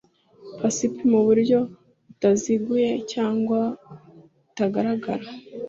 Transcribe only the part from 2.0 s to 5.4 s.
butaziguye cyangwa butagaragara